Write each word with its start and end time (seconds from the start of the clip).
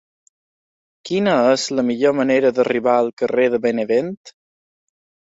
Quina 1.09 1.33
és 1.49 1.65
la 1.79 1.83
millor 1.89 2.15
manera 2.19 2.51
d'arribar 2.59 2.95
al 3.01 3.11
carrer 3.23 3.45
de 3.57 3.61
Benevent? 3.67 4.09